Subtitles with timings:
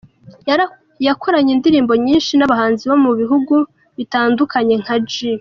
[1.07, 3.53] Yakoranye indirimbo nyinshi n’abahanzi bo mu bihugu
[3.97, 5.13] bitandukanye nka J.